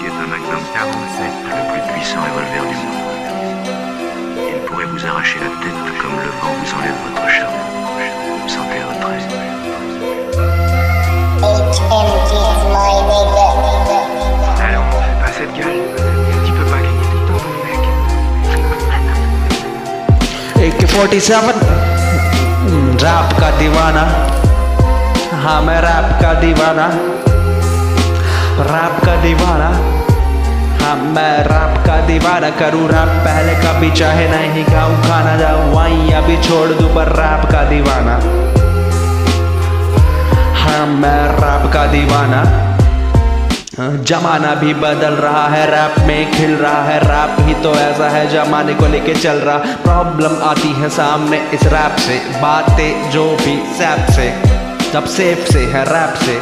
[0.00, 2.96] Ceci est un Magnum 47, le plus puissant revolver du monde.
[4.48, 7.64] Il pourrait vous arracher la tête comme le vent vous enlève votre charbon.
[8.48, 9.32] Sentez votre reste.
[14.62, 15.80] Alors, fais pas cette gueule.
[16.46, 17.82] Tu peux pas gagner tout le temps, ton mec.
[20.56, 21.32] AK-47
[23.02, 24.04] rap का दीवाना
[25.42, 26.86] हाँ मैं rap का दीवाना
[28.63, 29.69] rap का दीवाना
[30.81, 36.11] हाँ मैं रैप का दीवाना करूँ। रैप पहले कभी चाहे नहीं, गाऊँ, खाना जाऊँ वहीं
[36.13, 38.15] अभी छोड़ दूँ, पर रैप का दीवाना
[40.61, 42.43] हाँ मैं रैप का दीवाना
[44.07, 48.27] जमाना भी बदल रहा है रैप में खिल रहा है। रैप ही तो ऐसा है,
[48.29, 53.55] जमाने को लेके चल रहा। प्रॉब्लम आती है सामने इस रैप से, बातें जो भी
[53.77, 54.29] सैप से,
[54.91, 56.39] जब सेफ़ से है रैप से।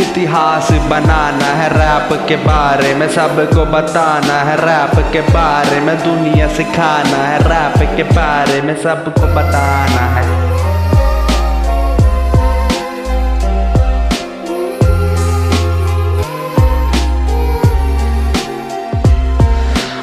[0.00, 6.48] इतिहास बनाना है रैप के बारे में, सबको बताना है रैप के बारे में, दुनिया
[6.48, 10.26] सिखाना है रैप के बारे में, सबको बताना है।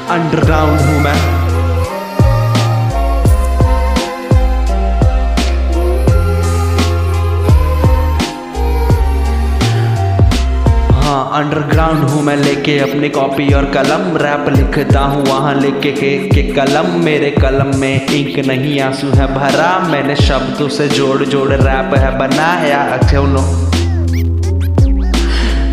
[0.10, 1.35] अंडरग्राउंड हूँ मैं।
[11.36, 16.44] अंडरग्राउंड हूँ मैं लेके अपनी कॉपी और कलम। रैप लिखता हूँ वहाँ लेके के, के
[16.54, 21.96] कलम मेरे कलम में इंक नहीं आँसू है भरा। मैंने शब्दों से जोड़ जोड़ रैप
[21.96, 23.42] है बनाया चलो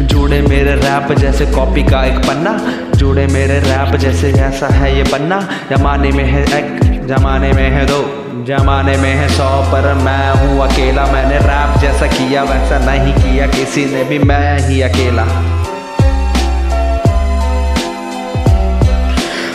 [0.07, 2.59] जुड़े मेरे रैप जैसे कॉपी का एक पन्ना।
[2.97, 7.87] जुड़े मेरे रैप जैसे ऐसा है ये पन्ना। जमाने में है एक जमाने में है
[7.87, 8.03] दो
[8.47, 13.47] जमाने में है सौ पर मैं हूँ अकेला। मैंने रैप जैसा किया वैसा नहीं किया।
[13.49, 15.27] किसी ने भी मैं ही अकेला।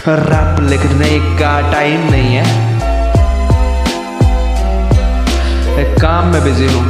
[0.10, 2.46] रैप लिखने का टाइम नहीं है।
[6.02, 6.86] काम में बिज़ी हूँ।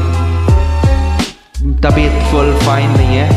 [1.81, 3.29] तबीयत फुल फाइन नहीं है।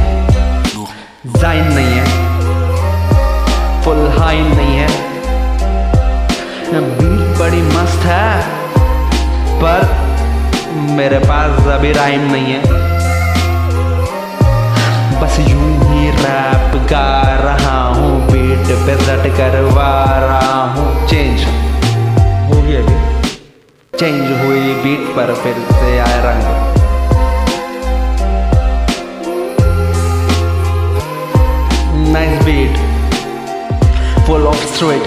[1.27, 2.05] जाइन नहीं है।
[3.85, 4.89] फुल हाइन नहीं है।
[6.73, 8.43] बीट बड़ी मस्त है,
[9.63, 9.81] पर
[10.91, 12.63] मेरे पास अभी राइम नहीं है।
[15.21, 17.30] बस यूँ ही रैप गा
[24.01, 26.45] चेंज हुई बीट पर फिर से आए रंग।
[32.15, 32.81] Nice beat
[34.29, 35.07] full of straight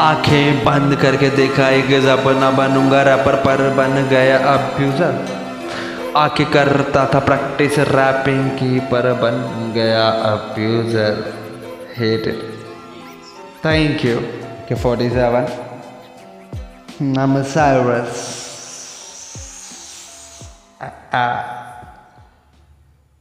[0.00, 5.40] आँखें बंद करके देखा, एक जपना बनूँगा रैपर पर बन गया अब्यूजर
[6.16, 11.22] आके करता था प्रैक्टिस रैपिंग की पर बन गया अब्यूजर
[11.98, 12.42] हेटेड
[13.64, 14.18] थैंक यू
[14.68, 15.60] के 47
[17.02, 18.18] I'm a Cyrus.
[20.80, 21.51] Uh, uh.